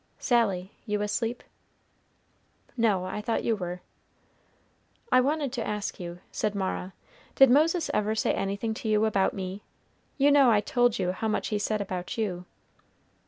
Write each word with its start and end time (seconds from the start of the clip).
"Sally, 0.17 0.71
you 0.87 1.03
asleep?" 1.03 1.43
"No, 2.75 3.05
I 3.05 3.21
thought 3.21 3.43
you 3.43 3.55
were." 3.55 3.81
"I 5.11 5.21
wanted 5.21 5.53
to 5.53 5.63
ask 5.67 5.99
you," 5.99 6.21
said 6.31 6.55
Mara, 6.55 6.93
"did 7.35 7.51
Moses 7.51 7.91
ever 7.93 8.15
say 8.15 8.33
anything 8.33 8.73
to 8.73 8.89
you 8.89 9.05
about 9.05 9.35
me? 9.35 9.61
you 10.17 10.31
know 10.31 10.49
I 10.49 10.59
told 10.59 10.97
you 10.97 11.11
how 11.11 11.27
much 11.27 11.49
he 11.49 11.59
said 11.59 11.81
about 11.81 12.17
you." 12.17 12.45